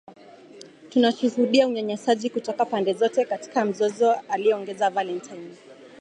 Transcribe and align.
Tunashuhudia 0.89 1.67
unyanyasaji 1.67 2.29
kutoka 2.29 2.65
pande 2.65 2.93
zote 2.93 3.25
katika 3.25 3.65
mzozo 3.65 4.11
aliongeza 4.13 4.89
Valentine. 4.89 5.49